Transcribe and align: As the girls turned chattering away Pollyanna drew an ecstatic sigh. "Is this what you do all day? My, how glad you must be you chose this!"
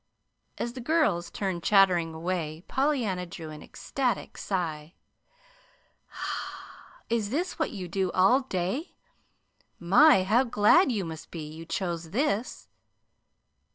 As 0.57 0.73
the 0.73 0.81
girls 0.81 1.29
turned 1.29 1.61
chattering 1.61 2.11
away 2.11 2.63
Pollyanna 2.67 3.27
drew 3.27 3.51
an 3.51 3.61
ecstatic 3.61 4.35
sigh. 4.35 4.95
"Is 7.07 7.29
this 7.29 7.59
what 7.59 7.69
you 7.69 7.87
do 7.87 8.09
all 8.11 8.41
day? 8.41 8.95
My, 9.79 10.23
how 10.23 10.43
glad 10.43 10.91
you 10.91 11.05
must 11.05 11.29
be 11.29 11.47
you 11.47 11.67
chose 11.67 12.09
this!" 12.09 12.67